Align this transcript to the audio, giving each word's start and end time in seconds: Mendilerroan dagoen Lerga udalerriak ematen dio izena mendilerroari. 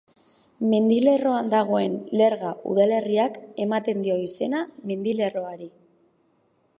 Mendilerroan 0.69 1.51
dagoen 1.53 1.97
Lerga 2.21 2.53
udalerriak 2.71 3.37
ematen 3.67 4.01
dio 4.07 4.15
izena 4.25 4.63
mendilerroari. 4.93 5.69